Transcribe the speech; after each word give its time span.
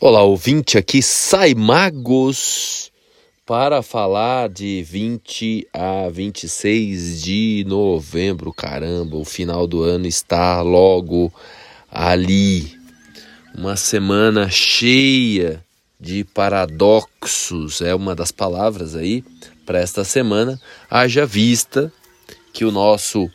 Olá, 0.00 0.22
ouvinte, 0.22 0.78
aqui 0.78 1.02
sai 1.02 1.56
Magos 1.56 2.92
para 3.44 3.82
falar 3.82 4.48
de 4.48 4.80
20 4.84 5.66
a 5.72 6.08
26 6.08 7.20
de 7.20 7.64
novembro. 7.66 8.52
Caramba, 8.52 9.16
o 9.16 9.24
final 9.24 9.66
do 9.66 9.82
ano 9.82 10.06
está 10.06 10.62
logo 10.62 11.34
ali. 11.90 12.78
Uma 13.52 13.74
semana 13.74 14.48
cheia 14.48 15.64
de 15.98 16.22
paradoxos, 16.22 17.80
é 17.80 17.92
uma 17.92 18.14
das 18.14 18.30
palavras 18.30 18.94
aí 18.94 19.24
para 19.66 19.80
esta 19.80 20.04
semana. 20.04 20.60
Haja 20.88 21.26
vista 21.26 21.92
que 22.52 22.64
o 22.64 22.70
nosso 22.70 23.28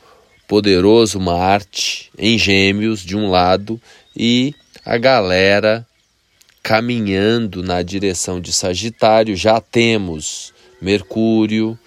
poderoso 0.47 1.19
Marte 1.19 2.09
em 2.17 2.37
Gêmeos 2.37 3.01
de 3.01 3.17
um 3.17 3.29
lado 3.29 3.81
e 4.15 4.55
a 4.85 4.97
galera 4.97 5.85
caminhando 6.63 7.61
na 7.61 7.81
direção 7.81 8.39
de 8.39 8.53
Sagitário, 8.53 9.35
já 9.35 9.59
temos 9.59 10.53
Mercúrio, 10.81 11.77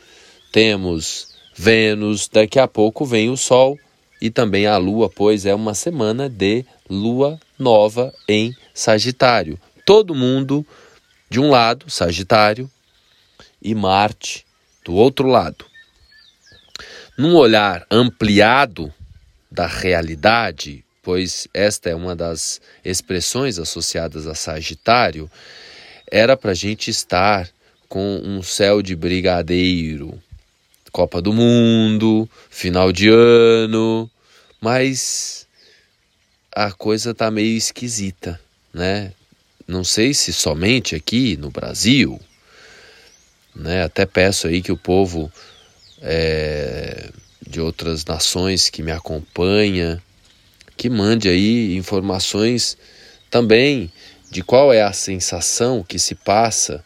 temos 0.53 1.35
Vênus, 1.57 2.29
daqui 2.29 2.59
a 2.59 2.69
pouco 2.69 3.07
vem 3.07 3.31
o 3.31 3.37
Sol 3.37 3.79
e 4.21 4.31
também 4.31 4.67
a 4.67 4.77
Lua, 4.77 5.09
pois 5.09 5.47
é 5.47 5.55
uma 5.55 5.73
semana 5.73 6.29
de 6.29 6.65
Lua 6.89 7.41
nova 7.59 8.13
em 8.29 8.55
Sagitário. 8.75 9.59
Todo 9.87 10.15
mundo 10.15 10.65
de 11.31 11.41
um 11.41 11.49
lado, 11.51 11.91
Sagitário, 11.91 12.71
e 13.63 13.75
Marte 13.75 14.45
do 14.85 14.95
outro 14.95 15.27
lado. 15.27 15.65
Num 17.17 17.35
olhar 17.35 17.87
ampliado 17.91 18.93
da 19.51 19.67
realidade, 19.67 20.85
pois 21.07 21.47
esta 21.55 21.89
é 21.89 21.95
uma 21.95 22.17
das 22.17 22.61
expressões 22.85 23.61
associadas 23.61 24.27
a 24.27 24.35
Sagitário, 24.35 25.31
era 26.11 26.37
para 26.37 26.51
a 26.51 26.55
gente 26.55 26.91
estar 26.91 27.49
com 27.89 28.21
um 28.25 28.43
céu 28.43 28.83
de 28.83 28.97
brigadeiro, 28.97 30.21
Copa 30.91 31.23
do 31.23 31.33
Mundo, 31.33 32.29
final 32.51 32.91
de 32.91 33.09
ano, 33.09 34.11
mas 34.61 35.47
a 36.51 36.73
coisa 36.73 37.15
tá 37.15 37.31
meio 37.31 37.57
esquisita, 37.57 38.41
né? 38.75 39.13
Não 39.65 39.85
sei 39.85 40.13
se 40.13 40.33
somente 40.33 40.97
aqui 40.97 41.37
no 41.37 41.53
Brasil, 41.53 42.21
né? 43.55 43.85
Até 43.85 44.05
peço 44.07 44.49
aí 44.49 44.61
que 44.61 44.73
o 44.73 44.77
povo 44.77 45.31
é, 46.03 47.11
de 47.47 47.61
outras 47.61 48.05
nações 48.05 48.69
que 48.69 48.83
me 48.83 48.91
acompanha 48.91 50.03
que 50.77 50.91
mande 50.91 51.29
aí 51.29 51.77
informações 51.77 52.77
também 53.31 53.91
de 54.31 54.43
qual 54.43 54.73
é 54.73 54.83
a 54.83 54.93
sensação 54.93 55.83
que 55.83 55.99
se 55.99 56.15
passa 56.15 56.85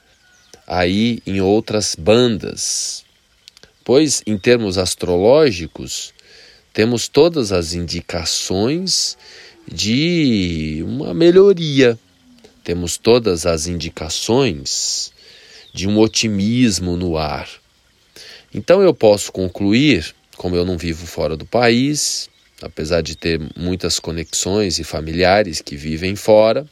aí 0.66 1.20
em 1.26 1.40
outras 1.40 1.96
bandas. 1.96 3.04
Pois, 3.84 4.22
em 4.24 4.38
termos 4.38 4.78
astrológicos, 4.78 6.14
temos 6.72 7.08
todas 7.08 7.50
as 7.50 7.74
indicações 7.74 9.18
de 9.66 10.80
uma 10.86 11.12
melhoria, 11.12 11.98
temos 12.62 12.96
todas 12.96 13.46
as 13.46 13.66
indicações 13.66 15.12
de 15.74 15.88
um 15.88 15.98
otimismo 15.98 16.96
no 16.96 17.18
ar. 17.18 17.48
Então 18.54 18.80
eu 18.80 18.94
posso 18.94 19.32
concluir, 19.32 20.14
como 20.36 20.54
eu 20.54 20.64
não 20.64 20.78
vivo 20.78 21.04
fora 21.06 21.36
do 21.36 21.44
país, 21.44 22.29
apesar 22.66 23.02
de 23.02 23.16
ter 23.16 23.40
muitas 23.56 23.98
conexões 23.98 24.78
e 24.78 24.84
familiares 24.84 25.60
que 25.60 25.76
vivem 25.76 26.16
fora, 26.16 26.66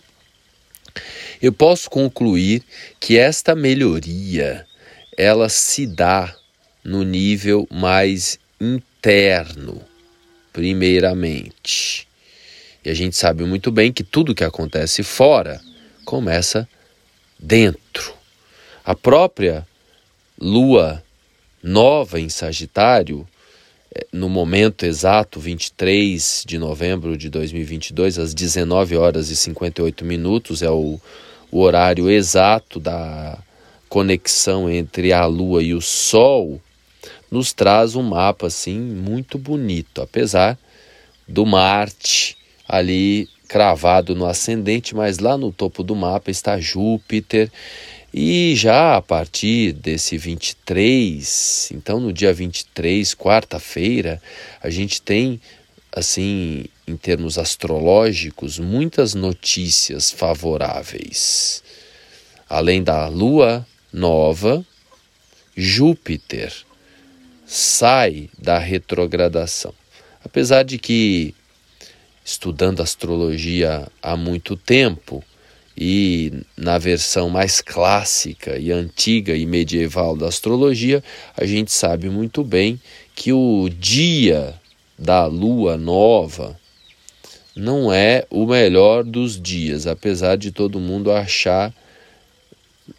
eu 1.41 1.53
posso 1.53 1.89
concluir 1.89 2.63
que 2.99 3.19
esta 3.19 3.55
melhoria 3.55 4.67
ela 5.17 5.49
se 5.49 5.87
dá 5.87 6.35
no 6.85 7.03
nível 7.03 7.67
mais 7.71 8.39
interno, 8.61 9.83
primeiramente. 10.53 12.09
E 12.85 12.91
a 12.91 12.95
gente 12.95 13.17
sabe 13.17 13.45
muito 13.45 13.71
bem 13.71 13.93
que 13.93 14.03
tudo 14.03 14.35
que 14.35 14.45
acontece 14.45 15.03
fora 15.03 15.61
começa 16.05 16.69
dentro. 17.39 18.15
A 18.85 18.95
própria 18.95 19.67
lua 20.41 21.05
nova 21.63 22.19
em 22.19 22.29
Sagitário 22.29 23.29
no 24.13 24.29
momento 24.29 24.85
exato, 24.85 25.41
23 25.41 26.45
de 26.47 26.59
novembro 26.59 27.17
de 27.17 27.31
2022, 27.31 28.19
às 28.19 28.35
19 28.35 28.97
horas 28.97 29.31
e 29.31 29.37
58 29.37 30.05
minutos, 30.05 30.63
é 30.63 30.71
o, 30.71 31.01
o 31.51 31.61
horário 31.61 32.11
exato 32.11 32.79
da 32.79 33.39
conexão 33.89 34.71
entre 34.71 35.13
a 35.13 35.25
Lua 35.25 35.63
e 35.63 35.75
o 35.75 35.81
Sol, 35.81 36.61
nos 37.31 37.53
traz 37.53 37.95
um 37.95 38.03
mapa 38.03 38.47
assim 38.47 38.79
muito 38.79 39.39
bonito, 39.39 40.01
apesar 40.01 40.59
do 41.27 41.45
Marte 41.45 42.37
ali 42.69 43.29
cravado 43.49 44.15
no 44.15 44.27
ascendente, 44.27 44.95
mas 44.95 45.19
lá 45.19 45.39
no 45.39 45.51
topo 45.51 45.83
do 45.83 45.97
mapa 45.97 46.31
está 46.31 46.61
Júpiter 46.61 47.51
e 48.13 48.55
já 48.57 48.97
a 48.97 49.03
partir 49.03 49.73
desse 49.73 50.17
23, 50.17 51.71
então 51.73 52.01
no 52.01 52.13
dia 52.13 52.33
23, 52.33 53.15
quarta-feira, 53.15 54.21
a 54.63 54.71
gente 54.71 55.03
tem, 55.03 55.39
assim, 55.93 56.65
em 56.87 56.97
termos 56.97 57.37
astrológicos, 57.37 58.59
muitas 58.59 59.13
notícias 59.13 60.11
favoráveis. 60.11 61.63
Além 62.49 62.83
da 62.83 63.07
lua 63.09 63.67
nova, 63.93 64.65
Júpiter 65.55 66.53
sai 67.45 68.31
da 68.39 68.59
retrogradação. 68.59 69.75
Apesar 70.25 70.63
de 70.63 70.79
que, 70.79 71.35
estudando 72.25 72.83
astrologia 72.83 73.87
há 74.03 74.17
muito 74.17 74.57
tempo, 74.57 75.23
e 75.81 76.33
na 76.57 76.77
versão 76.77 77.31
mais 77.31 77.61
clássica 77.61 78.59
e 78.59 78.73
antiga 78.73 79.37
e 79.37 79.47
medieval 79.47 80.17
da 80.17 80.27
astrologia, 80.27 81.05
a 81.37 81.47
gente 81.47 81.71
sabe 81.71 82.11
muito 82.11 82.43
bem 82.43 82.81
que 83.15 83.33
o 83.33 83.69
dia 83.69 84.61
da 84.99 85.27
lua 85.27 85.77
nova 85.77 86.59
não 87.55 87.93
é 87.93 88.27
o 88.29 88.45
melhor 88.45 89.05
dos 89.05 89.41
dias, 89.41 89.87
apesar 89.87 90.37
de 90.37 90.51
todo 90.51 90.81
mundo 90.81 91.13
achar, 91.13 91.73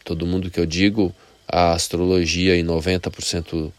todo 0.06 0.25
mundo 0.25 0.50
que 0.50 0.59
eu 0.59 0.66
digo, 0.66 1.13
a 1.46 1.73
astrologia 1.73 2.56
em 2.56 2.63
90% 2.63 3.73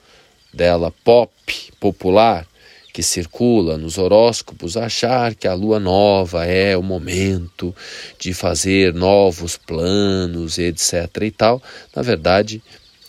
dela 0.52 0.92
pop, 1.02 1.32
popular, 1.80 2.46
que 2.92 3.02
circula 3.02 3.78
nos 3.78 3.98
horóscopos 3.98 4.76
achar 4.76 5.34
que 5.34 5.46
a 5.46 5.54
lua 5.54 5.78
nova 5.78 6.44
é 6.44 6.76
o 6.76 6.82
momento 6.82 7.74
de 8.18 8.34
fazer 8.34 8.92
novos 8.94 9.56
planos, 9.56 10.58
etc. 10.58 11.08
e 11.22 11.30
tal. 11.30 11.62
Na 11.94 12.02
verdade, 12.02 12.62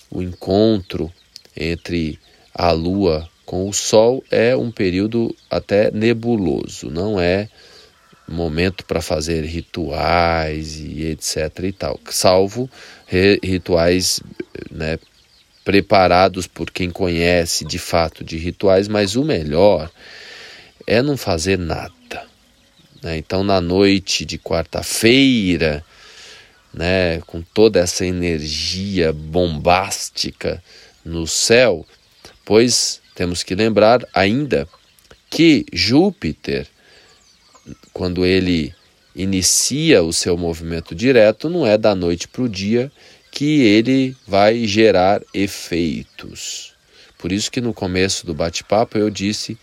o 0.09 0.21
encontro 0.21 1.11
entre 1.55 2.19
a 2.53 2.71
lua 2.71 3.27
com 3.45 3.67
o 3.67 3.73
sol 3.73 4.23
é 4.31 4.55
um 4.55 4.71
período 4.71 5.35
até 5.49 5.91
nebuloso, 5.91 6.89
não 6.89 7.19
é 7.19 7.49
momento 8.27 8.85
para 8.85 9.01
fazer 9.01 9.43
rituais 9.43 10.79
e 10.79 11.05
etc 11.07 11.59
e 11.63 11.71
tal, 11.73 11.99
salvo 12.09 12.69
rituais 13.43 14.21
né, 14.71 14.97
preparados 15.63 16.47
por 16.47 16.71
quem 16.71 16.89
conhece 16.89 17.65
de 17.65 17.77
fato 17.77 18.23
de 18.23 18.37
rituais, 18.37 18.87
mas 18.87 19.15
o 19.15 19.23
melhor 19.23 19.91
é 20.87 21.01
não 21.01 21.15
fazer 21.15 21.57
nada. 21.57 21.91
Né? 23.01 23.17
Então, 23.17 23.43
na 23.43 23.61
noite 23.61 24.25
de 24.25 24.37
quarta-feira, 24.37 25.83
né, 26.73 27.21
com 27.21 27.41
toda 27.41 27.79
essa 27.79 28.05
energia 28.05 29.11
bombástica 29.11 30.63
no 31.03 31.27
céu, 31.27 31.85
pois 32.45 33.01
temos 33.15 33.43
que 33.43 33.55
lembrar 33.55 34.05
ainda 34.13 34.67
que 35.29 35.65
Júpiter, 35.71 36.67
quando 37.93 38.25
ele 38.25 38.73
inicia 39.15 40.01
o 40.01 40.13
seu 40.13 40.37
movimento 40.37 40.95
direto, 40.95 41.49
não 41.49 41.65
é 41.65 41.77
da 41.77 41.93
noite 41.93 42.27
para 42.27 42.43
o 42.43 42.49
dia 42.49 42.91
que 43.31 43.61
ele 43.61 44.15
vai 44.27 44.67
gerar 44.67 45.21
efeitos. 45.33 46.73
Por 47.17 47.31
isso 47.31 47.49
que 47.49 47.61
no 47.61 47.73
começo 47.73 48.25
do 48.25 48.33
bate-papo 48.33 48.97
eu 48.97 49.09
disse 49.09 49.57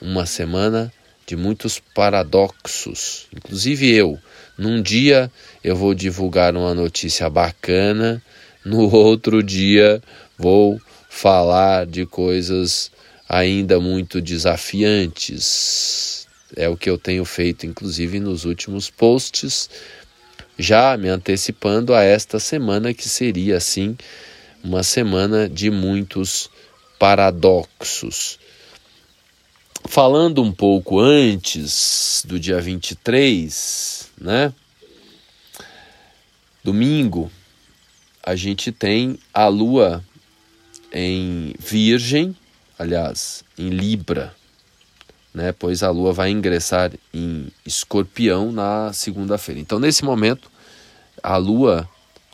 uma 0.00 0.24
semana 0.24 0.92
de 1.26 1.36
muitos 1.36 1.80
paradoxos. 1.94 3.26
Inclusive 3.36 3.94
eu, 3.94 4.18
num 4.56 4.80
dia 4.80 5.30
eu 5.62 5.76
vou 5.76 5.94
divulgar 5.94 6.56
uma 6.56 6.74
notícia 6.74 7.28
bacana, 7.28 8.22
no 8.64 8.88
outro 8.94 9.42
dia 9.42 10.02
vou 10.38 10.80
falar 11.10 11.86
de 11.86 12.06
coisas 12.06 12.90
ainda 13.28 13.78
muito 13.78 14.20
desafiantes. 14.20 16.26
É 16.56 16.68
o 16.68 16.76
que 16.76 16.88
eu 16.88 16.98
tenho 16.98 17.24
feito, 17.24 17.66
inclusive 17.66 18.20
nos 18.20 18.44
últimos 18.44 18.90
posts 18.90 19.68
já 20.58 20.96
me 20.96 21.08
antecipando 21.08 21.94
a 21.94 22.02
esta 22.02 22.38
semana 22.38 22.92
que 22.92 23.08
seria 23.08 23.56
assim 23.56 23.96
uma 24.62 24.82
semana 24.82 25.48
de 25.48 25.70
muitos 25.70 26.48
paradoxos. 26.98 28.38
Falando 29.84 30.42
um 30.42 30.52
pouco 30.52 31.00
antes 31.00 32.22
do 32.26 32.38
dia 32.38 32.60
23, 32.60 34.10
né? 34.20 34.54
Domingo, 36.62 37.30
a 38.22 38.36
gente 38.36 38.70
tem 38.70 39.18
a 39.34 39.48
lua 39.48 40.04
em 40.92 41.54
Virgem, 41.58 42.36
aliás, 42.78 43.42
em 43.58 43.70
Libra, 43.70 44.32
né? 45.34 45.52
Pois 45.52 45.82
a 45.82 45.90
lua 45.90 46.12
vai 46.12 46.30
ingressar 46.30 46.92
em 47.12 47.48
Escorpião 47.64 48.52
na 48.52 48.92
segunda-feira. 48.92 49.60
Então, 49.60 49.78
nesse 49.78 50.04
momento, 50.04 50.50
a 51.22 51.36
lua, 51.36 51.88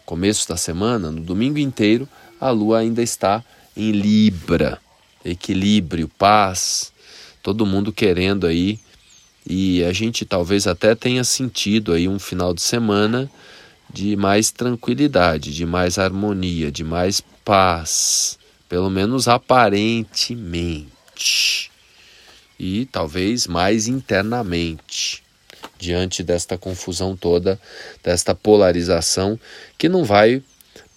começo 0.04 0.48
da 0.48 0.56
semana, 0.56 1.10
no 1.10 1.20
domingo 1.20 1.58
inteiro, 1.58 2.08
a 2.40 2.50
lua 2.50 2.78
ainda 2.78 3.02
está 3.02 3.44
em 3.76 3.92
Libra, 3.92 4.78
equilíbrio, 5.24 6.08
paz, 6.08 6.92
todo 7.42 7.66
mundo 7.66 7.92
querendo 7.92 8.46
aí 8.46 8.80
e 9.48 9.82
a 9.84 9.92
gente 9.92 10.26
talvez 10.26 10.66
até 10.66 10.94
tenha 10.94 11.24
sentido 11.24 11.94
aí 11.94 12.06
um 12.06 12.18
final 12.18 12.52
de 12.52 12.60
semana 12.60 13.30
de 13.90 14.14
mais 14.16 14.50
tranquilidade, 14.50 15.54
de 15.54 15.64
mais 15.64 15.98
harmonia, 15.98 16.70
de 16.70 16.84
mais 16.84 17.22
paz, 17.42 18.38
pelo 18.68 18.90
menos 18.90 19.26
aparentemente, 19.26 21.70
e 22.58 22.86
talvez 22.86 23.46
mais 23.46 23.86
internamente, 23.86 25.22
diante 25.78 26.22
desta 26.22 26.58
confusão 26.58 27.16
toda, 27.16 27.60
desta 28.02 28.34
polarização 28.34 29.38
que 29.76 29.88
não 29.88 30.04
vai 30.04 30.42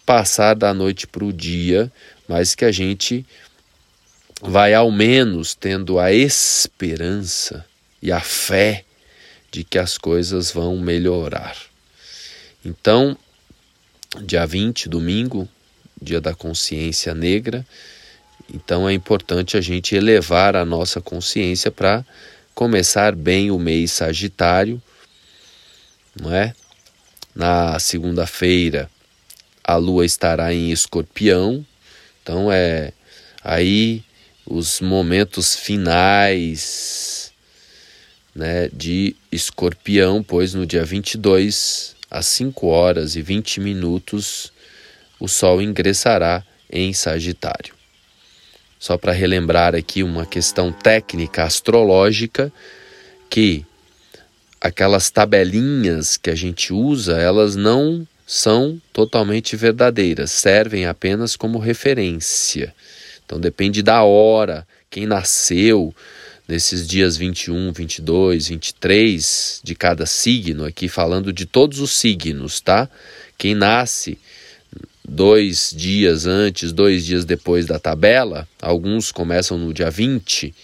passar 0.05 0.55
da 0.55 0.73
noite 0.73 1.05
para 1.05 1.23
o 1.23 1.31
dia, 1.31 1.91
mas 2.27 2.55
que 2.55 2.65
a 2.65 2.71
gente 2.71 3.25
vai 4.41 4.73
ao 4.73 4.91
menos 4.91 5.53
tendo 5.53 5.99
a 5.99 6.11
esperança 6.11 7.65
e 8.01 8.11
a 8.11 8.19
fé 8.19 8.83
de 9.51 9.63
que 9.63 9.77
as 9.77 9.97
coisas 9.97 10.51
vão 10.51 10.77
melhorar. 10.77 11.55
Então, 12.65 13.15
dia 14.23 14.45
20, 14.45 14.89
domingo, 14.89 15.47
dia 16.01 16.19
da 16.19 16.33
consciência 16.33 17.13
negra, 17.13 17.65
então 18.53 18.87
é 18.87 18.93
importante 18.93 19.55
a 19.55 19.61
gente 19.61 19.95
elevar 19.95 20.55
a 20.55 20.65
nossa 20.65 20.99
consciência 20.99 21.71
para 21.71 22.05
começar 22.53 23.15
bem 23.15 23.49
o 23.49 23.57
mês 23.57 23.91
Sagitário, 23.91 24.81
não 26.19 26.33
é? 26.33 26.53
Na 27.33 27.79
segunda-feira 27.79 28.89
a 29.63 29.77
lua 29.77 30.05
estará 30.05 30.53
em 30.53 30.71
Escorpião, 30.71 31.65
então 32.21 32.51
é 32.51 32.91
aí 33.43 34.03
os 34.45 34.81
momentos 34.81 35.55
finais 35.55 37.31
né, 38.35 38.69
de 38.73 39.15
Escorpião, 39.31 40.23
pois 40.23 40.53
no 40.53 40.65
dia 40.65 40.83
22, 40.83 41.95
às 42.09 42.25
5 42.25 42.67
horas 42.67 43.15
e 43.15 43.21
20 43.21 43.59
minutos, 43.59 44.51
o 45.19 45.27
Sol 45.27 45.61
ingressará 45.61 46.43
em 46.69 46.93
Sagitário. 46.93 47.80
Só 48.81 48.97
para 48.97 49.11
relembrar 49.11 49.75
aqui 49.75 50.01
uma 50.01 50.25
questão 50.25 50.71
técnica 50.71 51.43
astrológica, 51.43 52.51
que 53.29 53.63
aquelas 54.59 55.11
tabelinhas 55.11 56.17
que 56.17 56.31
a 56.31 56.35
gente 56.35 56.73
usa, 56.73 57.15
elas 57.19 57.55
não 57.55 58.07
são 58.25 58.81
totalmente 58.91 59.55
verdadeiras, 59.55 60.31
servem 60.31 60.87
apenas 60.87 61.35
como 61.35 61.59
referência. 61.59 62.73
Então 63.23 63.39
depende 63.39 63.83
da 63.83 64.01
hora, 64.01 64.67
quem 64.89 65.05
nasceu 65.05 65.93
nesses 66.47 66.87
dias 66.87 67.15
21, 67.15 67.71
22, 67.71 68.47
23 68.47 69.61
de 69.63 69.75
cada 69.75 70.07
signo, 70.07 70.65
aqui 70.65 70.89
falando 70.89 71.31
de 71.31 71.45
todos 71.45 71.79
os 71.79 71.91
signos, 71.91 72.59
tá? 72.59 72.89
Quem 73.37 73.53
nasce 73.53 74.17
dois 75.11 75.73
dias 75.75 76.25
antes, 76.25 76.71
dois 76.71 77.05
dias 77.05 77.25
depois 77.25 77.65
da 77.65 77.77
tabela, 77.77 78.47
alguns 78.61 79.11
começam 79.11 79.57
no 79.57 79.73
dia 79.73 79.91
20, 79.91 80.55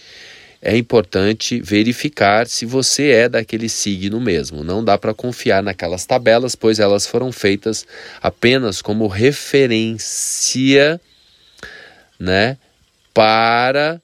é 0.62 0.74
importante 0.74 1.60
verificar 1.60 2.48
se 2.48 2.64
você 2.64 3.10
é 3.10 3.28
daquele 3.28 3.68
signo 3.68 4.18
mesmo. 4.18 4.64
Não 4.64 4.82
dá 4.82 4.96
para 4.96 5.12
confiar 5.12 5.62
naquelas 5.62 6.06
tabelas, 6.06 6.56
pois 6.56 6.80
elas 6.80 7.06
foram 7.06 7.30
feitas 7.30 7.86
apenas 8.22 8.80
como 8.80 9.06
referência 9.06 10.98
né, 12.18 12.56
para 13.12 14.00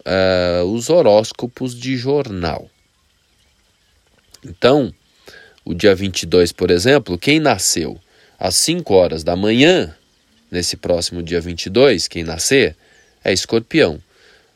uh, 0.00 0.64
os 0.64 0.88
horóscopos 0.88 1.78
de 1.78 1.98
jornal. 1.98 2.68
Então, 4.42 4.92
o 5.64 5.74
dia 5.74 5.94
22, 5.94 6.50
por 6.50 6.70
exemplo, 6.70 7.18
quem 7.18 7.38
nasceu 7.38 8.00
às 8.38 8.54
5 8.56 8.92
horas 8.94 9.24
da 9.24 9.36
manhã, 9.36 9.94
nesse 10.50 10.76
próximo 10.76 11.22
dia 11.22 11.40
22, 11.40 12.08
quem 12.08 12.24
nascer, 12.24 12.76
é 13.24 13.32
escorpião. 13.32 14.00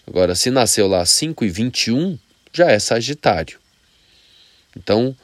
Agora, 0.06 0.34
se 0.34 0.50
nasceu 0.50 0.86
lá 0.88 1.02
às 1.02 1.10
5 1.10 1.44
e 1.44 1.48
21, 1.48 2.18
já 2.52 2.70
é 2.70 2.78
Sagitário. 2.78 3.58
Então, 4.76 5.16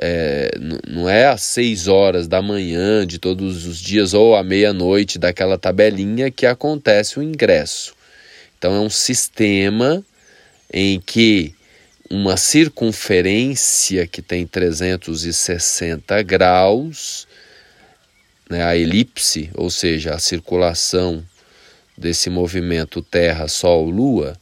é, 0.00 0.50
não 0.86 1.08
é 1.08 1.26
às 1.26 1.42
6 1.42 1.88
horas 1.88 2.28
da 2.28 2.42
manhã 2.42 3.06
de 3.06 3.18
todos 3.18 3.66
os 3.66 3.78
dias 3.78 4.12
ou 4.12 4.36
à 4.36 4.42
meia-noite 4.42 5.18
daquela 5.18 5.56
tabelinha 5.58 6.30
que 6.30 6.46
acontece 6.46 7.18
o 7.18 7.22
ingresso. 7.22 7.94
Então 8.58 8.74
é 8.74 8.80
um 8.80 8.90
sistema 8.90 10.04
em 10.72 11.00
que 11.00 11.54
uma 12.10 12.36
circunferência 12.36 14.06
que 14.06 14.22
tem 14.22 14.46
360 14.46 16.22
graus, 16.22 17.26
né, 18.48 18.64
a 18.64 18.76
elipse, 18.76 19.50
ou 19.54 19.70
seja, 19.70 20.14
a 20.14 20.18
circulação 20.18 21.24
desse 21.96 22.30
movimento 22.30 23.02
Terra-Sol-Lua, 23.02 24.36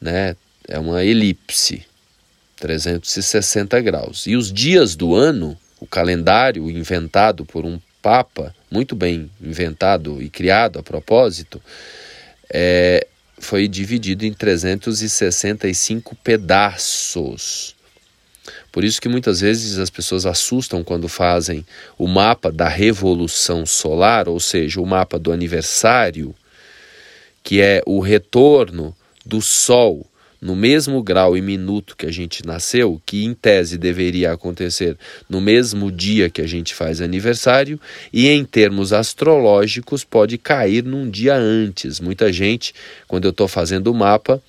né, 0.00 0.36
é 0.68 0.78
uma 0.78 1.04
elipse. 1.04 1.84
360 2.56 3.80
graus. 3.80 4.26
E 4.28 4.36
os 4.36 4.52
dias 4.52 4.94
do 4.94 5.16
ano, 5.16 5.58
o 5.80 5.86
calendário 5.86 6.70
inventado 6.70 7.44
por 7.44 7.64
um 7.64 7.80
Papa, 8.00 8.54
muito 8.70 8.96
bem 8.96 9.30
inventado 9.40 10.20
e 10.20 10.28
criado 10.28 10.78
a 10.78 10.82
propósito, 10.82 11.62
é, 12.52 13.06
foi 13.38 13.68
dividido 13.68 14.24
em 14.26 14.32
365 14.32 16.16
pedaços. 16.16 17.76
Por 18.72 18.82
isso 18.82 19.00
que 19.00 19.08
muitas 19.08 19.42
vezes 19.42 19.78
as 19.78 19.90
pessoas 19.90 20.24
assustam 20.24 20.82
quando 20.82 21.06
fazem 21.06 21.64
o 21.98 22.08
mapa 22.08 22.50
da 22.50 22.68
revolução 22.68 23.66
solar, 23.66 24.28
ou 24.28 24.40
seja, 24.40 24.80
o 24.80 24.86
mapa 24.86 25.18
do 25.18 25.30
aniversário, 25.30 26.34
que 27.44 27.60
é 27.60 27.82
o 27.86 28.00
retorno 28.00 28.96
do 29.24 29.42
Sol 29.42 30.06
no 30.42 30.56
mesmo 30.56 31.00
grau 31.00 31.36
e 31.36 31.40
minuto 31.40 31.96
que 31.96 32.04
a 32.04 32.10
gente 32.10 32.44
nasceu, 32.44 33.00
que 33.06 33.24
em 33.24 33.32
tese 33.32 33.78
deveria 33.78 34.32
acontecer 34.32 34.98
no 35.28 35.40
mesmo 35.40 35.92
dia 35.92 36.28
que 36.28 36.42
a 36.42 36.46
gente 36.48 36.74
faz 36.74 37.00
aniversário, 37.00 37.80
e 38.12 38.26
em 38.28 38.44
termos 38.44 38.92
astrológicos 38.92 40.02
pode 40.02 40.36
cair 40.38 40.82
num 40.82 41.08
dia 41.08 41.36
antes. 41.36 42.00
Muita 42.00 42.32
gente, 42.32 42.74
quando 43.06 43.26
eu 43.26 43.30
estou 43.30 43.46
fazendo 43.46 43.92
o 43.92 43.94
mapa, 43.94 44.42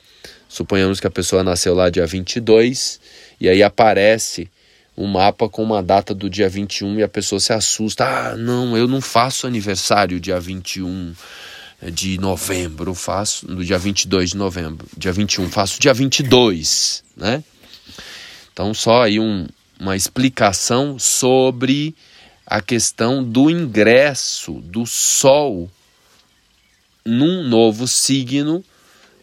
suponhamos 0.53 0.99
que 0.99 1.07
a 1.07 1.09
pessoa 1.09 1.43
nasceu 1.43 1.73
lá 1.73 1.89
dia 1.89 2.05
22, 2.05 2.99
e 3.41 3.49
aí 3.49 3.63
aparece 3.63 4.47
um 4.95 5.07
mapa 5.07 5.49
com 5.49 5.63
uma 5.63 5.81
data 5.81 6.13
do 6.13 6.29
dia 6.29 6.47
21 6.47 6.99
e 6.99 7.03
a 7.03 7.07
pessoa 7.07 7.39
se 7.39 7.51
assusta. 7.51 8.05
Ah, 8.05 8.37
não, 8.37 8.77
eu 8.77 8.87
não 8.87 9.01
faço 9.01 9.47
aniversário 9.47 10.19
dia 10.19 10.39
21 10.39 11.15
de 11.91 12.19
novembro, 12.19 12.93
faço 12.93 13.51
no 13.51 13.65
dia 13.65 13.79
22 13.79 14.29
de 14.29 14.37
novembro, 14.37 14.85
dia 14.95 15.11
21, 15.11 15.49
faço 15.49 15.81
dia 15.81 15.93
22, 15.93 17.03
né? 17.17 17.43
Então, 18.53 18.75
só 18.75 19.01
aí 19.01 19.19
um, 19.19 19.47
uma 19.79 19.95
explicação 19.95 20.99
sobre 20.99 21.95
a 22.45 22.61
questão 22.61 23.23
do 23.23 23.49
ingresso 23.49 24.53
do 24.61 24.85
Sol 24.85 25.67
num 27.03 27.41
novo 27.41 27.87
signo 27.87 28.63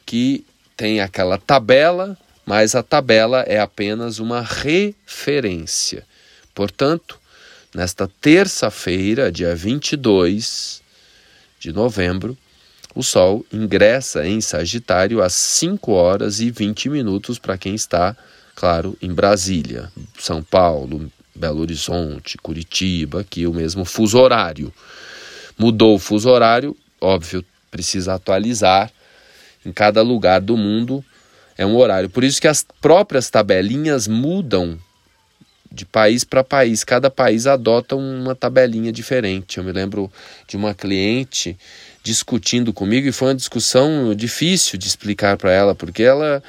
que 0.04 0.44
tem 0.80 0.98
aquela 0.98 1.36
tabela, 1.36 2.16
mas 2.46 2.74
a 2.74 2.82
tabela 2.82 3.42
é 3.42 3.60
apenas 3.60 4.18
uma 4.18 4.40
referência. 4.40 6.06
Portanto, 6.54 7.20
nesta 7.74 8.08
terça-feira, 8.18 9.30
dia 9.30 9.54
22 9.54 10.80
de 11.58 11.70
novembro, 11.70 12.34
o 12.94 13.02
Sol 13.02 13.44
ingressa 13.52 14.26
em 14.26 14.40
Sagitário 14.40 15.22
às 15.22 15.34
5 15.34 15.92
horas 15.92 16.40
e 16.40 16.50
20 16.50 16.88
minutos 16.88 17.38
para 17.38 17.58
quem 17.58 17.74
está, 17.74 18.16
claro, 18.54 18.96
em 19.02 19.12
Brasília, 19.12 19.92
São 20.18 20.42
Paulo, 20.42 21.12
Belo 21.34 21.60
Horizonte, 21.60 22.38
Curitiba, 22.38 23.20
aqui 23.20 23.46
o 23.46 23.52
mesmo 23.52 23.84
fuso 23.84 24.18
horário. 24.18 24.72
Mudou 25.58 25.96
o 25.96 25.98
fuso 25.98 26.30
horário, 26.30 26.74
óbvio, 26.98 27.44
precisa 27.70 28.14
atualizar. 28.14 28.90
Em 29.64 29.72
cada 29.72 30.02
lugar 30.02 30.40
do 30.40 30.56
mundo 30.56 31.04
é 31.56 31.66
um 31.66 31.76
horário. 31.76 32.08
Por 32.08 32.24
isso 32.24 32.40
que 32.40 32.48
as 32.48 32.64
próprias 32.80 33.28
tabelinhas 33.28 34.08
mudam 34.08 34.78
de 35.70 35.84
país 35.84 36.24
para 36.24 36.42
país. 36.42 36.82
Cada 36.82 37.10
país 37.10 37.46
adota 37.46 37.94
uma 37.94 38.34
tabelinha 38.34 38.90
diferente. 38.90 39.58
Eu 39.58 39.64
me 39.64 39.72
lembro 39.72 40.10
de 40.48 40.56
uma 40.56 40.74
cliente 40.74 41.56
discutindo 42.02 42.72
comigo 42.72 43.06
e 43.06 43.12
foi 43.12 43.28
uma 43.28 43.34
discussão 43.34 44.14
difícil 44.14 44.78
de 44.78 44.86
explicar 44.86 45.36
para 45.36 45.52
ela, 45.52 45.74
porque 45.74 46.02
ela, 46.02 46.42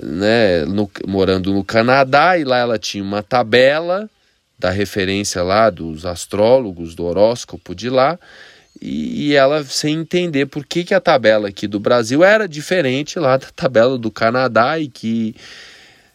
né, 0.00 0.64
no, 0.64 0.90
morando 1.06 1.52
no 1.52 1.64
Canadá 1.64 2.38
e 2.38 2.44
lá 2.44 2.58
ela 2.58 2.78
tinha 2.78 3.02
uma 3.02 3.22
tabela 3.22 4.08
da 4.58 4.70
referência 4.70 5.42
lá 5.42 5.68
dos 5.68 6.06
astrólogos, 6.06 6.94
do 6.94 7.04
horóscopo 7.04 7.74
de 7.74 7.90
lá, 7.90 8.18
e, 8.82 9.28
e 9.28 9.34
ela 9.34 9.62
sem 9.62 10.00
entender 10.00 10.46
por 10.46 10.66
que, 10.66 10.82
que 10.82 10.92
a 10.92 11.00
tabela 11.00 11.48
aqui 11.48 11.68
do 11.68 11.78
Brasil 11.78 12.24
era 12.24 12.48
diferente 12.48 13.16
lá 13.16 13.36
da 13.36 13.46
tabela 13.54 13.96
do 13.96 14.10
Canadá 14.10 14.76
e 14.76 14.88
que 14.88 15.36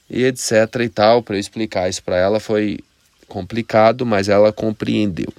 e 0.09 0.23
etc 0.25 0.51
e 0.81 0.89
tal, 0.89 1.23
para 1.23 1.35
eu 1.35 1.39
explicar 1.39 1.89
isso 1.89 2.03
para 2.03 2.17
ela 2.17 2.41
foi 2.41 2.79
complicado, 3.27 4.05
mas 4.05 4.27
ela 4.27 4.51
compreendeu. 4.51 5.33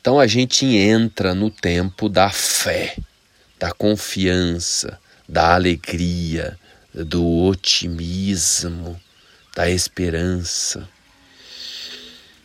Então 0.00 0.18
a 0.18 0.26
gente 0.26 0.64
entra 0.64 1.34
no 1.34 1.50
tempo 1.50 2.08
da 2.08 2.30
fé, 2.30 2.96
da 3.58 3.70
confiança, 3.70 4.98
da 5.28 5.54
alegria, 5.54 6.58
do 6.94 7.44
otimismo, 7.44 8.98
da 9.54 9.68
esperança, 9.68 10.88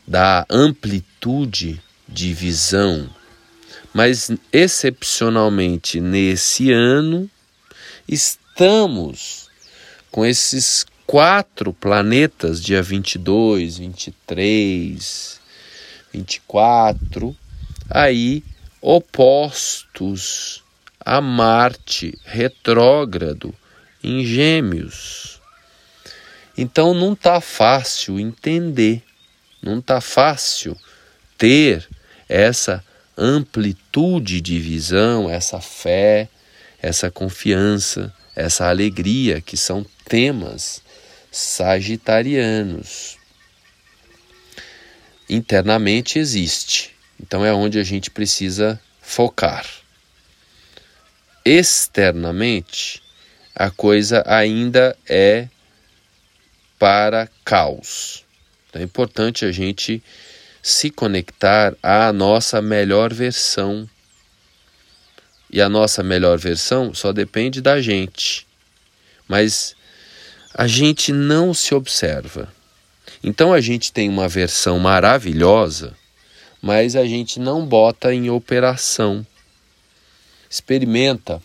da 0.06 0.46
amplitude 0.50 1.82
de 2.08 2.34
visão. 2.34 3.10
Mas 3.94 4.32
excepcionalmente 4.52 6.00
nesse 6.00 6.72
ano 6.72 7.30
estamos 8.08 9.50
com 10.12 10.26
esses 10.26 10.86
quatro 11.06 11.74
planetas, 11.74 12.62
dia 12.62 12.82
22, 12.82 13.78
23, 13.78 15.40
24, 16.14 17.36
aí 17.90 18.44
opostos 18.82 20.64
a 21.00 21.22
Marte 21.22 22.18
retrógrado 22.26 23.54
em 24.04 24.26
Gêmeos. 24.26 25.42
Então 26.58 26.94
não 26.94 27.14
está 27.14 27.42
fácil 27.42 28.20
entender, 28.20 29.04
não 29.62 29.80
está 29.80 30.00
fácil 30.00 30.78
ter 31.38 31.88
essa 32.28 32.84
amplitude 33.18 34.42
de 34.42 34.60
visão, 34.60 35.30
essa 35.30 35.62
fé, 35.62 36.28
essa 36.82 37.10
confiança, 37.10 38.14
essa 38.36 38.68
alegria, 38.68 39.42
que 39.42 39.56
são 39.56 39.86
temas 40.06 40.82
sagitarianos. 41.32 43.18
Internamente 45.30 46.20
existe, 46.20 46.96
então 47.20 47.44
é 47.44 47.52
onde 47.52 47.80
a 47.80 47.84
gente 47.84 48.12
precisa 48.12 48.80
focar. 49.02 49.66
Externamente, 51.44 53.02
a 53.56 53.72
coisa 53.72 54.24
ainda 54.28 54.98
é 55.08 55.48
para 56.78 57.28
caos. 57.44 58.24
Então 58.70 58.82
é 58.82 58.86
importante 58.86 59.46
a 59.46 59.52
gente 59.52 60.04
se 60.66 60.90
conectar 60.90 61.76
à 61.84 62.12
nossa 62.12 62.60
melhor 62.60 63.14
versão. 63.14 63.88
E 65.48 65.62
a 65.62 65.70
nossa 65.70 66.02
melhor 66.02 66.40
versão 66.40 66.92
só 66.92 67.14
depende 67.14 67.62
da 67.62 67.80
gente. 67.80 68.48
Mas 69.28 69.76
a 70.56 70.66
gente 70.66 71.12
não 71.12 71.54
se 71.54 71.76
observa. 71.76 72.52
Então 73.24 73.54
a 73.54 73.62
gente 73.62 73.94
tem 73.94 74.10
uma 74.10 74.28
versão 74.28 74.80
maravilhosa, 74.80 75.96
mas 76.60 76.96
a 76.96 77.06
gente 77.06 77.40
não 77.40 77.64
bota 77.64 78.12
em 78.12 78.32
operação. 78.32 79.24
Experimenta 80.50 81.40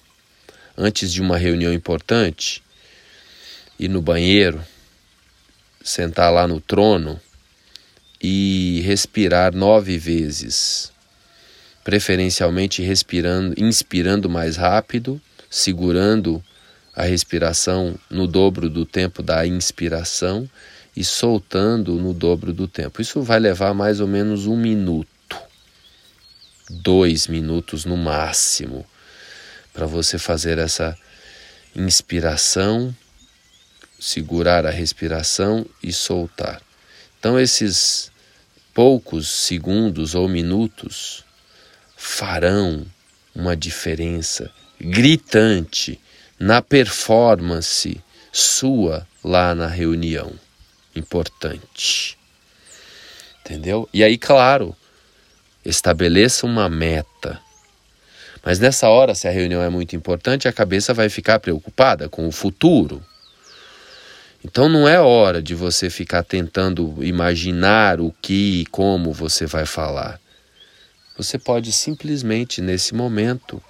antes 0.74 1.12
de 1.12 1.20
uma 1.20 1.36
reunião 1.36 1.74
importante 1.74 2.62
ir 3.78 3.88
no 3.88 4.00
banheiro, 4.00 4.64
sentar 5.84 6.32
lá 6.32 6.48
no 6.48 6.58
trono 6.58 7.20
e 8.20 8.82
respirar 8.84 9.54
nove 9.54 9.96
vezes, 9.96 10.92
preferencialmente 11.82 12.82
respirando, 12.82 13.54
inspirando 13.56 14.28
mais 14.28 14.56
rápido, 14.56 15.20
segurando 15.48 16.42
a 16.94 17.04
respiração 17.04 17.96
no 18.10 18.26
dobro 18.26 18.68
do 18.68 18.84
tempo 18.84 19.22
da 19.22 19.46
inspiração 19.46 20.48
e 20.94 21.02
soltando 21.02 21.94
no 21.94 22.12
dobro 22.12 22.52
do 22.52 22.68
tempo. 22.68 23.00
Isso 23.00 23.22
vai 23.22 23.40
levar 23.40 23.72
mais 23.72 24.00
ou 24.00 24.06
menos 24.06 24.46
um 24.46 24.56
minuto, 24.56 25.36
dois 26.68 27.26
minutos 27.26 27.84
no 27.84 27.96
máximo, 27.96 28.84
para 29.72 29.86
você 29.86 30.18
fazer 30.18 30.58
essa 30.58 30.96
inspiração, 31.74 32.94
segurar 33.98 34.66
a 34.66 34.70
respiração 34.70 35.64
e 35.82 35.92
soltar. 35.92 36.60
Então, 37.20 37.38
esses 37.38 38.10
poucos 38.72 39.28
segundos 39.28 40.14
ou 40.14 40.26
minutos 40.26 41.22
farão 41.94 42.86
uma 43.34 43.54
diferença 43.54 44.50
gritante 44.80 46.00
na 46.38 46.62
performance 46.62 48.02
sua 48.32 49.06
lá 49.22 49.54
na 49.54 49.66
reunião. 49.66 50.32
Importante. 50.96 52.16
Entendeu? 53.40 53.86
E 53.92 54.02
aí, 54.02 54.16
claro, 54.16 54.74
estabeleça 55.62 56.46
uma 56.46 56.70
meta. 56.70 57.38
Mas 58.42 58.58
nessa 58.58 58.88
hora, 58.88 59.14
se 59.14 59.28
a 59.28 59.30
reunião 59.30 59.62
é 59.62 59.68
muito 59.68 59.94
importante, 59.94 60.48
a 60.48 60.52
cabeça 60.52 60.94
vai 60.94 61.10
ficar 61.10 61.38
preocupada 61.38 62.08
com 62.08 62.26
o 62.26 62.32
futuro. 62.32 63.04
Então 64.42 64.68
não 64.68 64.88
é 64.88 64.98
hora 64.98 65.42
de 65.42 65.54
você 65.54 65.90
ficar 65.90 66.22
tentando 66.22 66.96
imaginar 67.04 68.00
o 68.00 68.10
que 68.22 68.62
e 68.62 68.66
como 68.66 69.12
você 69.12 69.44
vai 69.44 69.66
falar. 69.66 70.18
Você 71.16 71.38
pode 71.38 71.70
simplesmente, 71.72 72.62
nesse 72.62 72.94
momento, 72.94 73.62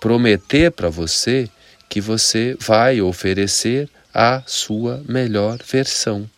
prometer 0.00 0.70
para 0.70 0.88
você 0.88 1.48
que 1.88 2.00
você 2.00 2.56
vai 2.58 3.02
oferecer 3.02 3.88
a 4.12 4.42
sua 4.46 5.02
melhor 5.06 5.58
versão. 5.62 6.28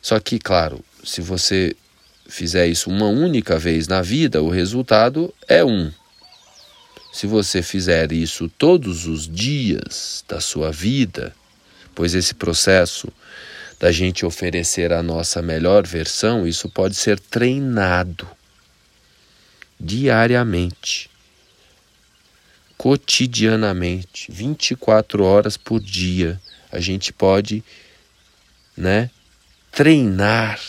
Só 0.00 0.20
que, 0.20 0.38
claro, 0.38 0.84
se 1.02 1.20
você 1.20 1.74
fizer 2.28 2.68
isso 2.68 2.88
uma 2.88 3.06
única 3.06 3.58
vez 3.58 3.88
na 3.88 4.00
vida, 4.00 4.40
o 4.40 4.48
resultado 4.48 5.34
é 5.48 5.64
um. 5.64 5.90
Se 7.12 7.26
você 7.26 7.60
fizer 7.60 8.12
isso 8.12 8.48
todos 8.56 9.06
os 9.06 9.28
dias 9.28 10.24
da 10.28 10.40
sua 10.40 10.70
vida, 10.70 11.34
pois 11.94 12.14
esse 12.14 12.34
processo 12.34 13.08
da 13.78 13.90
gente 13.90 14.26
oferecer 14.26 14.92
a 14.92 15.02
nossa 15.02 15.40
melhor 15.40 15.86
versão, 15.86 16.46
isso 16.46 16.68
pode 16.68 16.94
ser 16.94 17.18
treinado 17.18 18.28
diariamente, 19.80 21.08
cotidianamente, 22.76 24.30
24 24.30 25.24
horas 25.24 25.56
por 25.56 25.80
dia. 25.80 26.38
A 26.70 26.78
gente 26.78 27.12
pode, 27.12 27.64
né, 28.76 29.10
treinar, 29.72 30.60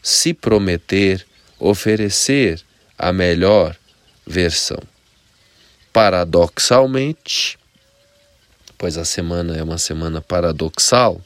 se 0.00 0.32
prometer, 0.32 1.26
oferecer 1.58 2.62
a 2.96 3.12
melhor 3.12 3.76
versão. 4.24 4.80
Paradoxalmente, 5.92 7.58
pois 8.76 8.98
a 8.98 9.04
semana 9.04 9.56
é 9.56 9.62
uma 9.62 9.78
semana 9.78 10.20
paradoxal, 10.20 11.20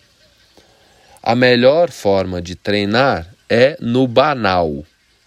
a 1.22 1.34
melhor 1.34 1.90
forma 1.90 2.40
de 2.40 2.54
treinar 2.54 3.26
é 3.48 3.76
no 3.80 4.06
banal, 4.06 4.84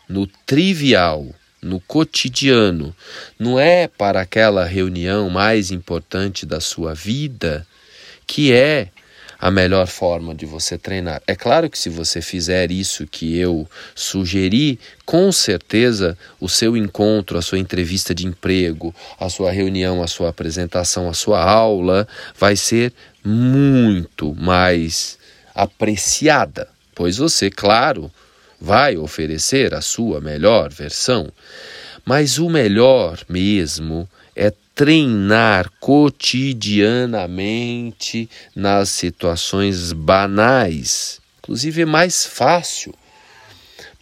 no 0.07 0.25
trivial, 0.45 1.27
no 1.61 1.79
cotidiano. 1.79 2.95
Não 3.37 3.59
é 3.59 3.87
para 3.87 4.21
aquela 4.21 4.65
reunião 4.65 5.29
mais 5.29 5.71
importante 5.71 6.45
da 6.45 6.59
sua 6.59 6.93
vida 6.93 7.67
que 8.25 8.53
é 8.53 8.87
a 9.41 9.49
melhor 9.49 9.87
forma 9.87 10.35
de 10.35 10.45
você 10.45 10.77
treinar. 10.77 11.19
É 11.25 11.35
claro 11.35 11.67
que 11.67 11.79
se 11.79 11.89
você 11.89 12.21
fizer 12.21 12.69
isso 12.71 13.07
que 13.07 13.35
eu 13.39 13.67
sugeri, 13.95 14.79
com 15.03 15.31
certeza 15.31 16.15
o 16.39 16.47
seu 16.47 16.77
encontro, 16.77 17.39
a 17.39 17.41
sua 17.41 17.57
entrevista 17.57 18.13
de 18.13 18.27
emprego, 18.27 18.93
a 19.19 19.29
sua 19.29 19.51
reunião, 19.51 20.03
a 20.03 20.07
sua 20.07 20.29
apresentação, 20.29 21.09
a 21.09 21.13
sua 21.13 21.43
aula 21.43 22.07
vai 22.37 22.55
ser 22.55 22.93
muito 23.25 24.35
mais 24.35 25.17
apreciada, 25.55 26.69
pois 26.93 27.17
você, 27.17 27.49
claro, 27.49 28.11
vai 28.59 28.95
oferecer 28.95 29.73
a 29.73 29.81
sua 29.81 30.21
melhor 30.21 30.71
versão. 30.71 31.31
Mas 32.05 32.37
o 32.37 32.47
melhor 32.47 33.19
mesmo 33.27 34.07
é 34.35 34.53
treinar 34.73 35.69
cotidianamente 35.79 38.29
nas 38.55 38.89
situações 38.89 39.91
banais. 39.91 41.19
Inclusive 41.39 41.81
é 41.81 41.85
mais 41.85 42.25
fácil. 42.25 42.93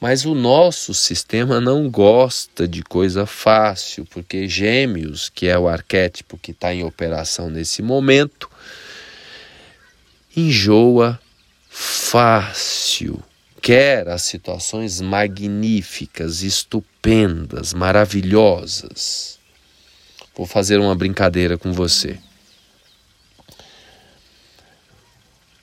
Mas 0.02 0.26
o 0.26 0.34
nosso 0.34 0.94
sistema 0.94 1.60
não 1.60 1.90
gosta 1.90 2.66
de 2.68 2.82
coisa 2.82 3.26
fácil, 3.26 4.06
porque 4.06 4.48
Gêmeos, 4.48 5.30
que 5.30 5.48
é 5.48 5.60
o 5.60 5.68
arquétipo 5.68 6.38
que 6.38 6.52
está 6.52 6.74
em 6.74 6.84
operação 6.84 7.50
nesse 7.50 7.82
momento, 7.82 8.50
enjoa 10.36 11.20
fácil 11.70 13.22
quer 13.62 14.08
as 14.08 14.24
situações 14.24 15.02
magníficas, 15.02 16.42
estupendas, 16.42 17.74
maravilhosas. 17.74 19.39
Vou 20.40 20.46
fazer 20.46 20.80
uma 20.80 20.96
brincadeira 20.96 21.58
com 21.58 21.74
você. 21.74 22.18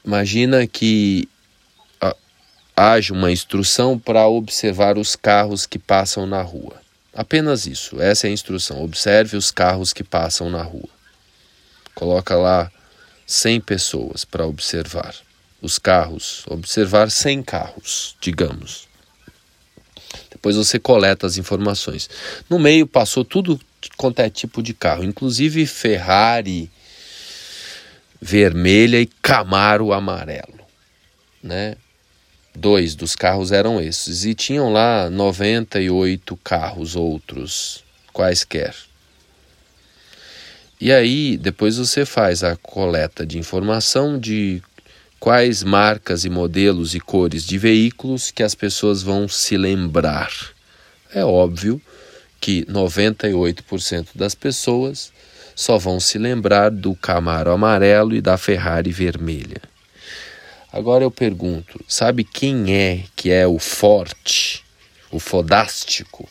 Imagina 0.05 0.67
que 0.67 1.27
haja 2.77 3.15
uma 3.15 3.33
instrução 3.33 3.99
para 3.99 4.29
observar 4.29 4.99
os 4.99 5.17
carros 5.17 5.65
que 5.65 5.79
passam 5.79 6.27
na 6.27 6.43
rua. 6.43 6.79
Apenas 7.15 7.67
isso, 7.67 7.99
essa 8.03 8.27
é 8.27 8.29
a 8.29 8.33
instrução. 8.35 8.85
Observe 8.85 9.39
os 9.39 9.51
carros 9.51 9.95
que 9.95 10.05
passam 10.05 10.51
na 10.51 10.63
rua. 10.63 10.91
Coloca 11.95 12.37
lá 12.37 12.71
100 13.27 13.63
pessoas 13.63 14.27
para 14.27 14.45
observar 14.45 15.15
os 15.63 15.79
carros, 15.79 16.45
observar 16.49 17.11
100 17.11 17.43
carros, 17.45 18.15
digamos. 18.21 18.87
Depois 20.31 20.55
você 20.55 20.79
coleta 20.79 21.27
as 21.27 21.39
informações. 21.39 22.11
No 22.51 22.59
meio 22.59 22.87
passou 22.87 23.25
tudo 23.25 23.59
quanto 23.97 24.21
é 24.21 24.31
tipo 24.31 24.63
de 24.63 24.73
carro, 24.73 25.05
inclusive 25.05 25.67
Ferrari 25.67 26.71
vermelha 28.21 29.01
e 29.01 29.07
Camaro 29.07 29.93
amarelo, 29.93 30.61
né? 31.43 31.77
Dois 32.55 32.95
dos 32.95 33.15
carros 33.15 33.53
eram 33.53 33.81
esses 33.81 34.25
e 34.25 34.35
tinham 34.35 34.73
lá 34.73 35.11
98 35.11 36.37
carros 36.39 36.97
outros, 36.97 37.85
quaisquer. 38.13 38.75
E 40.81 40.93
aí, 40.93 41.37
depois 41.37 41.77
você 41.77 42.05
faz 42.05 42.43
a 42.43 42.57
coleta 42.57 43.27
de 43.27 43.39
informação 43.39 44.19
de 44.19 44.63
quais 45.21 45.63
marcas 45.63 46.25
e 46.25 46.31
modelos 46.31 46.95
e 46.95 47.01
cores 47.01 47.45
de 47.45 47.59
veículos 47.59 48.31
que 48.31 48.43
as 48.43 48.55
pessoas 48.55 49.03
vão 49.03 49.29
se 49.29 49.57
lembrar. 49.57 50.31
É 51.13 51.25
óbvio 51.25 51.81
que 52.41 52.65
98% 52.67 54.09
das 54.15 54.35
pessoas 54.35 55.13
só 55.55 55.79
vão 55.79 55.99
se 55.99 56.19
lembrar 56.19 56.71
do 56.71 56.95
Camaro 56.95 57.51
amarelo 57.51 58.15
e 58.15 58.21
da 58.21 58.37
Ferrari 58.37 58.93
vermelha. 58.93 59.63
Agora 60.71 61.03
eu 61.03 61.11
pergunto, 61.11 61.83
sabe 61.89 62.23
quem 62.23 62.75
é 62.75 63.05
que 63.17 63.31
é 63.31 63.47
o 63.47 63.59
forte, 63.59 64.63
o 65.11 65.19
fodástico? 65.19 66.29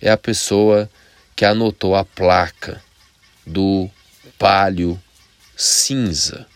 É 0.00 0.10
a 0.10 0.16
pessoa 0.16 0.90
que 1.36 1.44
anotou 1.44 1.94
a 1.94 2.04
placa 2.04 2.82
do 3.46 3.88
palio 4.36 5.00
cinza 5.56 6.46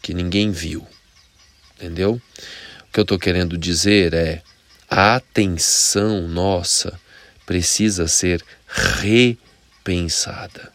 que 0.00 0.14
ninguém 0.14 0.50
viu. 0.50 0.86
Entendeu? 1.74 2.20
O 2.88 2.92
que 2.92 3.00
eu 3.00 3.02
estou 3.02 3.18
querendo 3.18 3.58
dizer 3.58 4.14
é 4.14 4.42
a 4.88 5.16
atenção 5.16 6.26
nossa 6.26 6.98
precisa 7.46 8.06
ser 8.08 8.44
repensada. 8.68 10.72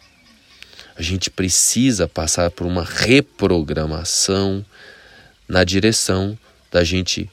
A 0.96 1.02
gente 1.02 1.30
precisa 1.30 2.08
passar 2.08 2.50
por 2.50 2.66
uma 2.66 2.84
reprogramação 2.84 4.66
na 5.48 5.64
direção 5.64 6.36
da 6.72 6.84
gente 6.84 7.30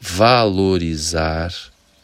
valorizar, 0.00 1.52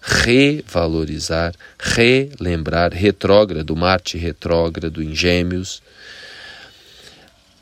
revalorizar, 0.01 1.55
relembrar, 1.79 2.93
retrógrado, 2.93 3.75
Marte 3.77 4.19
retrógrado 4.19 5.03
em 5.03 5.15
Gêmeos, 5.15 5.83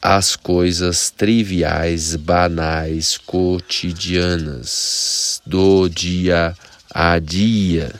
as 0.00 0.36
coisas 0.36 1.10
triviais, 1.10 2.16
banais, 2.16 3.18
cotidianas 3.18 5.42
do 5.44 5.90
dia 5.90 6.56
a 6.88 7.18
dia. 7.18 7.92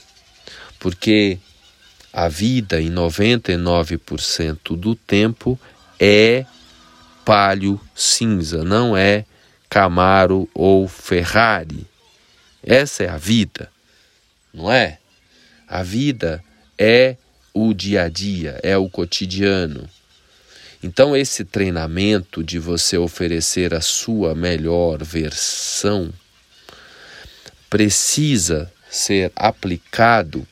Porque 0.81 1.38
a 2.12 2.27
vida, 2.27 2.81
em 2.81 2.90
99% 2.90 4.77
do 4.77 4.97
tempo, 4.97 5.61
é 6.01 6.45
palio 7.25 7.81
cinza, 7.95 8.64
não 8.64 8.97
é 8.97 9.25
Camaro 9.69 10.49
ou 10.53 10.88
Ferrari. 10.88 11.87
Essa 12.62 13.05
é 13.05 13.09
a 13.09 13.16
vida, 13.16 13.71
não 14.53 14.73
é? 14.73 14.99
A 15.69 15.83
vida 15.85 16.43
é 16.77 17.16
o 17.55 17.73
dia 17.73 18.05
a 18.05 18.09
dia, 18.09 18.59
é 18.62 18.77
o 18.77 18.88
cotidiano. 18.88 19.88
Então, 20.83 21.14
esse 21.14 21.45
treinamento 21.45 22.43
de 22.43 22.59
você 22.59 22.97
oferecer 22.97 23.75
a 23.75 23.83
sua 23.83 24.35
melhor 24.35 25.05
versão 25.05 26.11
precisa 27.69 28.73
ser 28.90 29.31
aplicado 29.37 30.47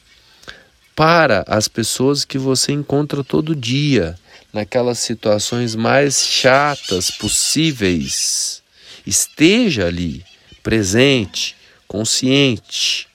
para 0.98 1.44
as 1.46 1.68
pessoas 1.68 2.24
que 2.24 2.36
você 2.36 2.72
encontra 2.72 3.22
todo 3.22 3.54
dia, 3.54 4.18
naquelas 4.52 4.98
situações 4.98 5.76
mais 5.76 6.26
chatas 6.26 7.08
possíveis. 7.08 8.64
Esteja 9.06 9.86
ali, 9.86 10.24
presente, 10.60 11.54
consciente. 11.86 13.06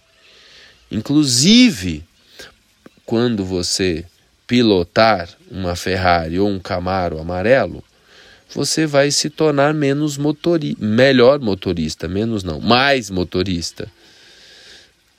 Inclusive, 0.90 2.06
quando 3.06 3.44
você 3.44 4.06
pilotar 4.48 5.28
uma 5.52 5.76
Ferrari 5.76 6.40
ou 6.40 6.48
um 6.48 6.60
Camaro 6.60 7.20
amarelo, 7.20 7.84
você 8.56 8.88
vai 8.88 9.12
se 9.12 9.30
tornar 9.30 9.74
menos 9.74 10.16
motori 10.18 10.78
melhor 10.80 11.38
motorista, 11.42 12.08
menos 12.08 12.46
não, 12.46 12.62
mais 12.62 13.10
motorista. 13.10 13.92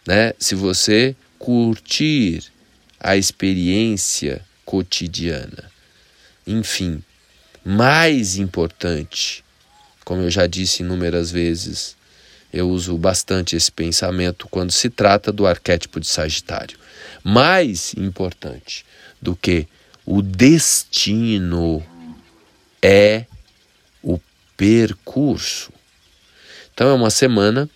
Né? 0.07 0.33
Se 0.39 0.55
você 0.55 1.15
curtir 1.39 2.54
a 3.05 3.19
experiência 3.19 4.41
cotidiana. 4.65 5.71
Enfim, 6.47 7.05
mais 7.63 8.37
importante, 8.39 9.45
como 10.07 10.23
eu 10.23 10.31
já 10.31 10.47
disse 10.47 10.83
inúmeras 10.83 11.31
vezes, 11.31 11.97
eu 12.51 12.71
uso 12.71 12.97
bastante 12.97 13.55
esse 13.55 13.71
pensamento 13.71 14.49
quando 14.49 14.71
se 14.71 14.89
trata 14.89 15.31
do 15.31 15.47
arquétipo 15.47 16.01
de 16.01 16.07
Sagitário. 16.07 16.79
Mais 17.23 17.93
importante 17.93 18.87
do 19.21 19.37
que 19.37 19.69
o 20.07 20.23
destino 20.23 21.85
é 22.81 23.27
o 24.03 24.19
percurso. 24.57 25.71
Então, 26.73 26.89
é 26.89 26.95
uma 26.95 27.11
semana 27.11 27.69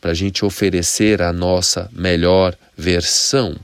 para 0.00 0.12
a 0.12 0.14
gente 0.14 0.44
oferecer 0.44 1.20
a 1.20 1.32
nossa 1.32 1.90
melhor 1.92 2.56
versão. 2.76 3.58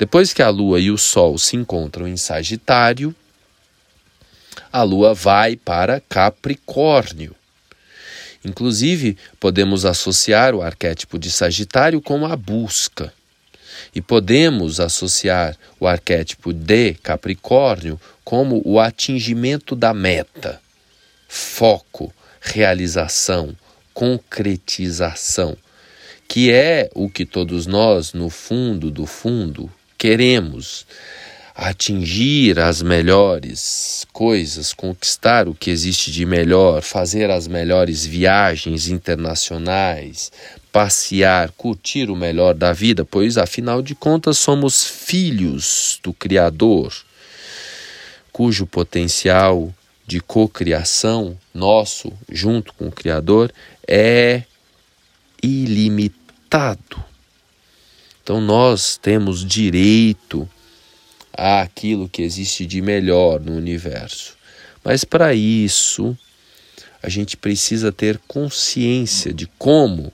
Depois 0.00 0.32
que 0.32 0.40
a 0.40 0.48
Lua 0.48 0.80
e 0.80 0.90
o 0.90 0.96
Sol 0.96 1.36
se 1.36 1.56
encontram 1.56 2.08
em 2.08 2.16
Sagitário, 2.16 3.14
a 4.72 4.82
Lua 4.82 5.12
vai 5.12 5.56
para 5.56 6.00
Capricórnio. 6.00 7.36
Inclusive, 8.42 9.18
podemos 9.38 9.84
associar 9.84 10.54
o 10.54 10.62
arquétipo 10.62 11.18
de 11.18 11.30
Sagitário 11.30 12.00
com 12.00 12.24
a 12.24 12.34
busca. 12.34 13.12
E 13.94 14.00
podemos 14.00 14.80
associar 14.80 15.54
o 15.78 15.86
arquétipo 15.86 16.50
de 16.50 16.94
Capricórnio 16.94 18.00
como 18.24 18.62
o 18.64 18.80
atingimento 18.80 19.76
da 19.76 19.92
meta, 19.92 20.62
foco, 21.28 22.10
realização, 22.40 23.54
concretização, 23.92 25.54
que 26.26 26.50
é 26.50 26.88
o 26.94 27.10
que 27.10 27.26
todos 27.26 27.66
nós, 27.66 28.14
no 28.14 28.30
fundo 28.30 28.90
do 28.90 29.04
fundo, 29.04 29.70
queremos 30.00 30.86
atingir 31.54 32.58
as 32.58 32.80
melhores 32.80 34.06
coisas, 34.14 34.72
conquistar 34.72 35.46
o 35.46 35.54
que 35.54 35.70
existe 35.70 36.10
de 36.10 36.24
melhor, 36.24 36.80
fazer 36.80 37.30
as 37.30 37.46
melhores 37.46 38.06
viagens 38.06 38.88
internacionais, 38.88 40.32
passear, 40.72 41.50
curtir 41.50 42.08
o 42.08 42.16
melhor 42.16 42.54
da 42.54 42.72
vida, 42.72 43.04
pois 43.04 43.36
afinal 43.36 43.82
de 43.82 43.94
contas 43.94 44.38
somos 44.38 44.82
filhos 44.82 46.00
do 46.02 46.14
Criador, 46.14 46.94
cujo 48.32 48.66
potencial 48.66 49.70
de 50.06 50.18
cocriação 50.18 51.36
nosso 51.52 52.10
junto 52.32 52.72
com 52.72 52.88
o 52.88 52.92
Criador 52.92 53.52
é 53.86 54.44
ilimitado. 55.42 57.09
Então 58.30 58.40
nós 58.40 58.96
temos 58.96 59.44
direito 59.44 60.48
àquilo 61.32 62.08
que 62.08 62.22
existe 62.22 62.64
de 62.64 62.80
melhor 62.80 63.40
no 63.40 63.56
universo. 63.56 64.36
Mas 64.84 65.02
para 65.02 65.34
isso, 65.34 66.16
a 67.02 67.08
gente 67.08 67.36
precisa 67.36 67.90
ter 67.90 68.18
consciência 68.28 69.34
de 69.34 69.48
como 69.58 70.12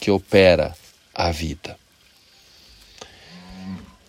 que 0.00 0.10
opera 0.10 0.76
a 1.14 1.30
vida. 1.30 1.78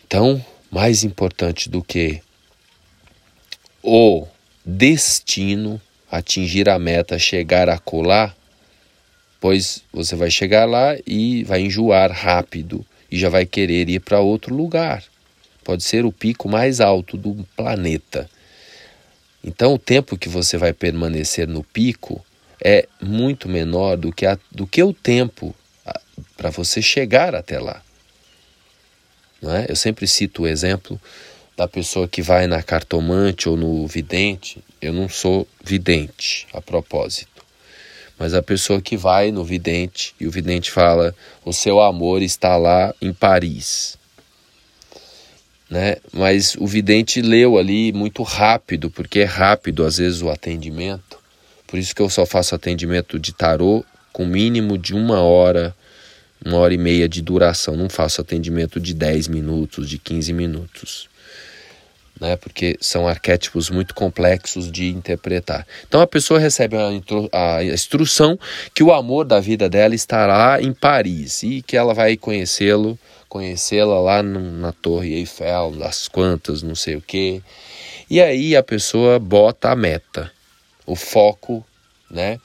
Então, 0.07 0.43
mais 0.71 1.03
importante 1.03 1.69
do 1.69 1.83
que 1.83 2.19
o 3.83 4.25
destino, 4.65 5.79
atingir 6.09 6.67
a 6.67 6.79
meta, 6.79 7.19
chegar 7.19 7.69
a 7.69 7.77
colar, 7.77 8.35
pois 9.39 9.83
você 9.91 10.15
vai 10.15 10.31
chegar 10.31 10.65
lá 10.65 10.95
e 11.05 11.43
vai 11.43 11.61
enjoar 11.61 12.11
rápido 12.11 12.85
e 13.11 13.17
já 13.17 13.29
vai 13.29 13.45
querer 13.45 13.89
ir 13.89 13.99
para 13.99 14.19
outro 14.19 14.55
lugar. 14.55 15.03
Pode 15.63 15.83
ser 15.83 16.05
o 16.05 16.11
pico 16.11 16.47
mais 16.47 16.79
alto 16.79 17.17
do 17.17 17.45
planeta. 17.55 18.29
Então, 19.43 19.73
o 19.73 19.79
tempo 19.79 20.17
que 20.17 20.29
você 20.29 20.57
vai 20.57 20.73
permanecer 20.73 21.47
no 21.47 21.63
pico 21.63 22.25
é 22.63 22.87
muito 23.01 23.47
menor 23.47 23.95
do 23.95 24.11
que, 24.11 24.25
a, 24.25 24.37
do 24.51 24.65
que 24.65 24.81
o 24.81 24.93
tempo 24.93 25.55
para 26.35 26.49
você 26.49 26.81
chegar 26.81 27.35
até 27.35 27.59
lá. 27.59 27.81
Não 29.41 29.55
é? 29.55 29.65
Eu 29.69 29.75
sempre 29.75 30.07
cito 30.07 30.43
o 30.43 30.47
exemplo 30.47 30.99
da 31.55 31.67
pessoa 31.67 32.07
que 32.07 32.21
vai 32.21 32.47
na 32.47 32.61
cartomante 32.61 33.49
ou 33.49 33.57
no 33.57 33.87
vidente. 33.87 34.63
Eu 34.81 34.93
não 34.93 35.09
sou 35.09 35.47
vidente, 35.63 36.47
a 36.53 36.61
propósito. 36.61 37.36
Mas 38.17 38.33
a 38.33 38.41
pessoa 38.41 38.81
que 38.81 38.97
vai 38.97 39.31
no 39.31 39.43
vidente 39.43 40.15
e 40.19 40.27
o 40.27 40.31
vidente 40.31 40.71
fala: 40.71 41.15
o 41.45 41.53
seu 41.53 41.79
amor 41.79 42.21
está 42.21 42.57
lá 42.57 42.93
em 43.01 43.13
Paris. 43.13 43.97
Né? 45.69 45.97
Mas 46.13 46.55
o 46.55 46.65
vidente 46.65 47.21
leu 47.21 47.57
ali 47.57 47.91
muito 47.91 48.23
rápido, 48.23 48.89
porque 48.89 49.19
é 49.19 49.25
rápido 49.25 49.85
às 49.85 49.97
vezes 49.97 50.21
o 50.21 50.29
atendimento. 50.29 51.17
Por 51.67 51.77
isso 51.77 51.93
que 51.93 52.01
eu 52.01 52.09
só 52.09 52.25
faço 52.25 52.55
atendimento 52.55 53.19
de 53.19 53.33
tarô 53.33 53.83
com 54.13 54.25
mínimo 54.25 54.77
de 54.77 54.95
uma 54.95 55.21
hora 55.21 55.75
uma 56.45 56.57
hora 56.57 56.73
e 56.73 56.77
meia 56.77 57.07
de 57.09 57.21
duração. 57.21 57.75
Não 57.75 57.89
faço 57.89 58.21
atendimento 58.21 58.79
de 58.79 58.93
10 58.93 59.27
minutos, 59.27 59.89
de 59.89 59.97
15 59.97 60.33
minutos. 60.33 61.09
Né, 62.19 62.35
porque 62.35 62.75
são 62.81 63.07
arquétipos 63.07 63.69
muito 63.69 63.93
complexos 63.93 64.71
de 64.71 64.89
interpretar. 64.89 65.67
Então 65.87 66.01
a 66.01 66.07
pessoa 66.07 66.39
recebe 66.39 66.75
a, 66.75 67.57
a 67.57 67.63
instrução 67.63 68.39
que 68.73 68.81
o 68.81 68.91
amor 68.91 69.23
da 69.23 69.39
vida 69.39 69.69
dela 69.69 69.93
estará 69.93 70.59
em 70.59 70.73
Paris 70.73 71.43
e 71.43 71.61
que 71.61 71.77
ela 71.77 71.93
vai 71.93 72.17
conhecê-lo, 72.17 72.97
conhecê-la 73.29 73.99
lá 73.99 74.23
na 74.23 74.71
Torre 74.71 75.13
Eiffel, 75.13 75.75
das 75.77 76.07
quantas, 76.07 76.63
não 76.63 76.73
sei 76.73 76.95
o 76.95 77.01
quê. 77.01 77.39
E 78.09 78.19
aí 78.19 78.55
a 78.55 78.63
pessoa 78.63 79.19
bota 79.19 79.69
a 79.69 79.75
meta, 79.75 80.31
o 80.87 80.95
foco, 80.95 81.63
né? 82.09 82.39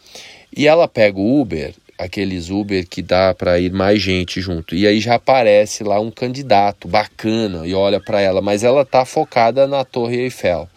E 0.54 0.68
ela 0.68 0.86
pega 0.86 1.18
o 1.18 1.40
Uber 1.40 1.74
aqueles 2.02 2.50
Uber 2.50 2.86
que 2.86 3.00
dá 3.00 3.32
para 3.32 3.58
ir 3.58 3.72
mais 3.72 4.02
gente 4.02 4.40
junto. 4.40 4.74
E 4.74 4.86
aí 4.86 5.00
já 5.00 5.14
aparece 5.14 5.84
lá 5.84 6.00
um 6.00 6.10
candidato 6.10 6.88
bacana 6.88 7.66
e 7.66 7.74
olha 7.74 8.00
para 8.00 8.20
ela, 8.20 8.40
mas 8.40 8.64
ela 8.64 8.84
tá 8.84 9.04
focada 9.04 9.66
na 9.66 9.84
Torre 9.84 10.20
Eiffel. 10.22 10.68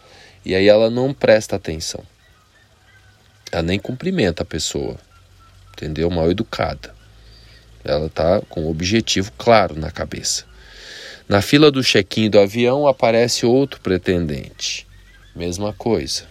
E 0.44 0.54
aí 0.54 0.68
ela 0.68 0.88
não 0.88 1.12
presta 1.12 1.56
atenção. 1.56 2.02
Ela 3.50 3.62
nem 3.62 3.78
cumprimenta 3.78 4.42
a 4.42 4.46
pessoa. 4.46 4.96
Entendeu? 5.72 6.08
Mal 6.10 6.30
educada. 6.30 6.94
Ela 7.84 8.08
tá 8.08 8.40
com 8.48 8.64
um 8.64 8.70
objetivo 8.70 9.32
claro 9.36 9.78
na 9.78 9.90
cabeça. 9.90 10.44
Na 11.28 11.42
fila 11.42 11.70
do 11.70 11.82
check-in 11.82 12.30
do 12.30 12.38
avião 12.38 12.86
aparece 12.86 13.44
outro 13.44 13.80
pretendente. 13.80 14.86
Mesma 15.34 15.72
coisa. 15.72 16.24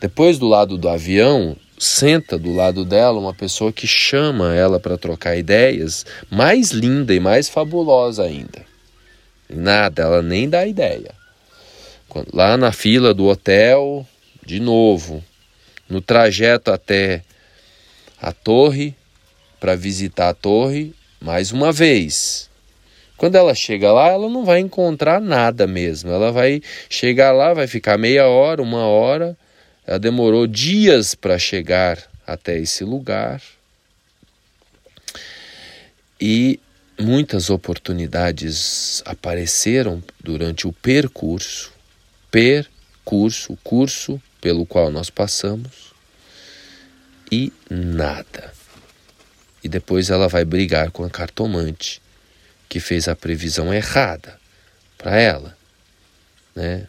Depois 0.00 0.38
do 0.38 0.48
lado 0.48 0.76
do 0.76 0.88
avião 0.88 1.56
senta 1.78 2.38
do 2.38 2.52
lado 2.52 2.84
dela 2.84 3.18
uma 3.18 3.32
pessoa 3.32 3.72
que 3.72 3.86
chama 3.86 4.54
ela 4.54 4.80
para 4.80 4.98
trocar 4.98 5.36
ideias, 5.36 6.04
mais 6.28 6.70
linda 6.70 7.14
e 7.14 7.20
mais 7.20 7.48
fabulosa 7.48 8.24
ainda. 8.24 8.64
Nada, 9.48 10.02
ela 10.02 10.22
nem 10.22 10.48
dá 10.48 10.66
ideia. 10.66 11.14
Lá 12.32 12.56
na 12.56 12.72
fila 12.72 13.14
do 13.14 13.26
hotel, 13.26 14.06
de 14.44 14.60
novo, 14.60 15.22
no 15.88 16.00
trajeto 16.00 16.70
até 16.70 17.22
a 18.20 18.32
torre, 18.32 18.94
para 19.60 19.76
visitar 19.76 20.28
a 20.28 20.34
torre, 20.34 20.94
mais 21.20 21.52
uma 21.52 21.72
vez. 21.72 22.48
Quando 23.16 23.34
ela 23.34 23.54
chega 23.54 23.92
lá, 23.92 24.08
ela 24.08 24.28
não 24.28 24.44
vai 24.44 24.60
encontrar 24.60 25.20
nada 25.20 25.66
mesmo. 25.66 26.10
Ela 26.10 26.30
vai 26.30 26.62
chegar 26.88 27.32
lá, 27.32 27.52
vai 27.52 27.66
ficar 27.66 27.98
meia 27.98 28.28
hora, 28.28 28.62
uma 28.62 28.86
hora 28.86 29.36
ela 29.88 29.98
demorou 29.98 30.46
dias 30.46 31.14
para 31.14 31.38
chegar 31.38 31.98
até 32.26 32.58
esse 32.58 32.84
lugar 32.84 33.40
e 36.20 36.60
muitas 37.00 37.48
oportunidades 37.48 39.02
apareceram 39.06 40.04
durante 40.22 40.66
o 40.66 40.74
percurso, 40.74 41.72
percurso, 42.30 43.54
o 43.54 43.56
curso 43.56 44.20
pelo 44.42 44.66
qual 44.66 44.90
nós 44.90 45.08
passamos 45.08 45.94
e 47.32 47.50
nada. 47.70 48.52
E 49.64 49.70
depois 49.70 50.10
ela 50.10 50.28
vai 50.28 50.44
brigar 50.44 50.90
com 50.90 51.02
a 51.02 51.08
cartomante 51.08 52.02
que 52.68 52.78
fez 52.78 53.08
a 53.08 53.16
previsão 53.16 53.72
errada 53.72 54.38
para 54.98 55.18
ela, 55.18 55.56
né? 56.54 56.86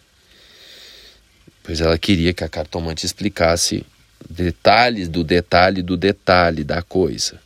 Pois 1.69 1.81
ela 1.81 1.99
queria 1.99 2.33
que 2.33 2.43
a 2.43 2.49
cartomante 2.49 3.05
explicasse 3.05 3.85
detalhes 4.27 5.07
do 5.07 5.23
detalhe 5.23 5.83
do 5.83 5.95
detalhe 5.95 6.63
da 6.63 6.81
coisa. 6.81 7.39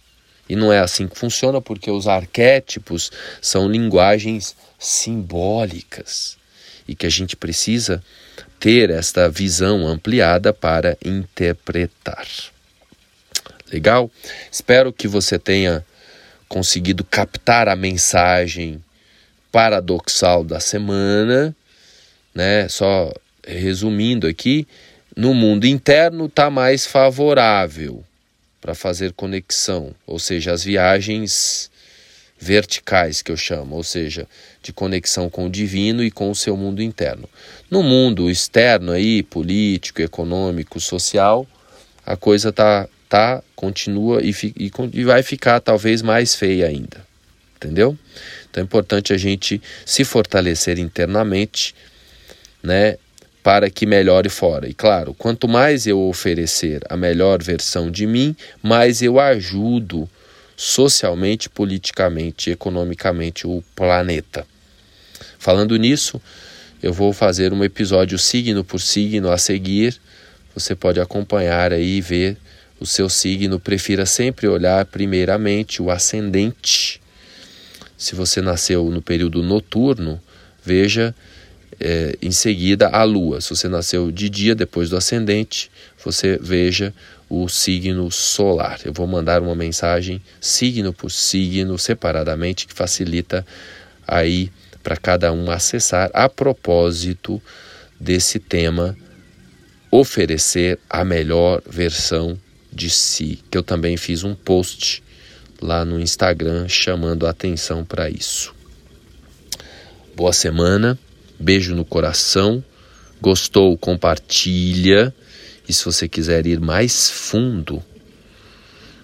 E 0.48 0.56
não 0.56 0.72
é 0.72 0.80
assim 0.80 1.10
que 1.10 1.20
funciona, 1.20 1.60
porque 1.60 1.92
os 1.92 2.08
arquétipos 2.08 3.12
são 3.42 3.68
linguagens 3.70 4.56
simbólicas 4.80 6.38
e 6.88 6.96
que 6.96 7.06
a 7.06 7.10
gente 7.10 7.36
precisa 7.36 8.02
ter 8.62 8.90
esta 8.92 9.28
visão 9.28 9.86
ampliada 9.86 10.54
para 10.54 10.98
interpretar. 11.04 12.26
Legal? 13.74 14.10
Espero 14.50 14.94
que 14.94 15.06
você 15.06 15.38
tenha 15.38 15.86
conseguido 16.48 17.04
captar 17.04 17.68
a 17.68 17.76
mensagem 17.76 18.82
paradoxal 19.52 20.46
da 20.46 20.62
semana, 20.62 21.54
né? 22.34 22.70
Só 22.70 23.12
resumindo 23.46 24.28
aqui, 24.28 24.68
no 25.16 25.34
mundo 25.34 25.66
interno 25.66 26.26
está 26.26 26.50
mais 26.50 26.86
favorável 26.86 28.04
para 28.60 28.74
fazer 28.74 29.14
conexão, 29.14 29.94
ou 30.08 30.18
seja, 30.18 30.54
as 30.54 30.64
viagens 30.64 31.70
verticais 32.40 33.22
que 33.22 33.32
eu 33.32 33.38
chamo, 33.38 33.76
ou 33.76 33.84
seja, 33.84 34.28
de 34.62 34.74
conexão 34.74 35.30
com 35.30 35.46
o 35.46 35.50
divino 35.50 36.04
e 36.04 36.12
com 36.12 36.30
o 36.30 36.36
seu 36.36 36.58
mundo 36.58 36.82
interno. 36.82 37.30
No 37.70 37.84
mundo 37.84 38.30
externo 38.30 38.92
aí, 38.92 39.24
político, 39.24 40.02
econômico, 40.02 40.80
social, 40.80 41.48
a 42.06 42.16
coisa 42.16 42.52
tá 42.52 42.88
tá 43.08 43.44
continua 43.56 44.24
e, 44.24 44.32
e, 44.58 44.72
e 44.94 45.04
vai 45.04 45.22
ficar 45.22 45.60
talvez 45.60 46.02
mais 46.02 46.34
feia 46.34 46.68
ainda. 46.68 47.06
Entendeu? 47.56 47.96
Então 48.50 48.62
é 48.62 48.66
importante 48.66 49.14
a 49.14 49.18
gente 49.18 49.62
se 49.86 50.04
fortalecer 50.04 50.80
internamente, 50.80 51.76
né? 52.64 52.98
Para 53.44 53.70
que 53.70 53.86
melhore 53.86 54.30
fora. 54.30 54.68
E 54.70 54.74
claro, 54.74 55.14
quanto 55.14 55.48
mais 55.48 55.86
eu 55.86 56.00
oferecer 56.00 56.82
a 56.90 56.96
melhor 56.96 57.44
versão 57.44 57.92
de 57.92 58.08
mim, 58.08 58.36
mais 58.64 59.02
eu 59.02 59.20
ajudo 59.20 60.10
socialmente, 60.56 61.50
politicamente, 61.50 62.50
economicamente 62.50 63.46
o 63.46 63.62
planeta. 63.76 64.48
Falando 65.38 65.76
nisso, 65.76 66.22
eu 66.82 66.94
vou 66.94 67.12
fazer 67.12 67.52
um 67.52 67.64
episódio 67.64 68.18
signo 68.18 68.64
por 68.64 68.80
signo 68.80 69.30
a 69.30 69.38
seguir. 69.38 70.00
Você 70.56 70.74
pode 70.74 71.02
acompanhar 71.02 71.74
aí 71.74 71.98
e 71.98 72.02
ver 72.02 72.38
o 72.80 72.86
seu 72.86 73.10
signo. 73.10 73.60
Prefira 73.60 74.06
sempre 74.06 74.48
olhar 74.48 74.86
primeiramente 74.86 75.82
o 75.82 75.92
ascendente. 75.92 77.02
Se 77.98 78.16
você 78.16 78.42
nasceu 78.42 78.90
no 78.90 79.02
período 79.02 79.44
noturno, 79.44 80.22
veja 80.64 81.14
é, 81.80 82.18
em 82.22 82.32
seguida 82.32 82.88
a 82.90 83.04
lua. 83.04 83.42
Se 83.42 83.50
você 83.50 83.68
nasceu 83.68 84.12
de 84.12 84.30
dia, 84.30 84.56
depois 84.56 84.90
do 84.90 84.98
ascendente, 84.98 85.72
você 86.04 86.38
veja 86.42 86.94
o 87.30 87.48
signo 87.48 88.12
solar. 88.12 88.80
Eu 88.86 88.94
vou 88.94 89.08
mandar 89.08 89.42
uma 89.42 89.56
mensagem 89.56 90.22
signo 90.40 90.94
por 90.94 91.12
signo, 91.12 91.78
separadamente, 91.78 92.68
que 92.68 92.74
facilita 92.74 93.46
aí 94.08 94.52
para 94.84 94.98
cada 94.98 95.32
um 95.32 95.50
acessar 95.50 96.12
a 96.14 96.28
propósito 96.28 97.42
desse 98.00 98.38
tema 98.40 98.96
oferecer 99.90 100.80
a 100.90 101.06
melhor 101.06 101.62
versão 101.70 102.36
de 102.72 102.90
si, 102.90 103.40
que 103.52 103.56
eu 103.56 103.62
também 103.62 103.96
fiz 103.96 104.24
um 104.24 104.34
post 104.34 105.04
lá 105.62 105.86
no 105.86 106.00
Instagram 106.00 106.68
chamando 106.68 107.28
a 107.28 107.30
atenção 107.30 107.86
para 107.86 108.10
isso. 108.10 108.56
Boa 110.16 110.34
semana, 110.34 110.98
beijo 111.40 111.76
no 111.76 111.86
coração. 111.86 112.64
Gostou? 113.22 113.78
Compartilha. 113.78 115.14
E 115.68 115.74
se 115.74 115.86
você 115.86 116.08
quiser 116.08 116.46
ir 116.46 116.60
mais 116.60 117.10
fundo, 117.10 117.82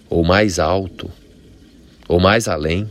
ou 0.10 0.24
mais 0.24 0.60
alto, 0.60 1.10
ou 2.08 2.20
mais 2.20 2.48
além, 2.48 2.90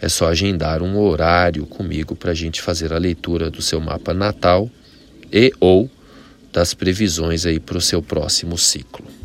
é 0.00 0.08
só 0.08 0.28
agendar 0.28 0.82
um 0.82 0.98
horário 0.98 1.66
comigo 1.66 2.14
para 2.14 2.32
a 2.32 2.34
gente 2.34 2.60
fazer 2.60 2.92
a 2.92 2.98
leitura 2.98 3.50
do 3.50 3.62
seu 3.62 3.80
mapa 3.80 4.12
natal 4.12 4.70
e 5.32 5.52
ou 5.58 5.90
das 6.52 6.74
previsões 6.74 7.46
aí 7.46 7.58
para 7.58 7.78
o 7.78 7.80
seu 7.80 8.02
próximo 8.02 8.56
ciclo. 8.56 9.23